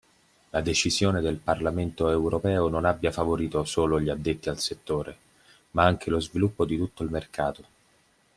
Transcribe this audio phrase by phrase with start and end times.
[0.49, 5.15] La decisione del Parlamento Europeo non abbia favorito solo gli addetti al settore,
[5.73, 7.65] ma anche lo sviluppo di tutto il mercato.